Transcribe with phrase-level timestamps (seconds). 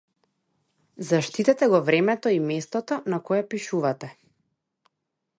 [1.09, 4.13] Заштитете го времето и местото на кое пишувате.